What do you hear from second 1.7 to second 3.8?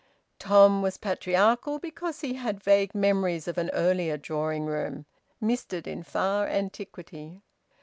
because he had vague memories of an